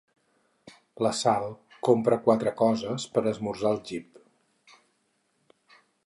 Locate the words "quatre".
2.29-2.53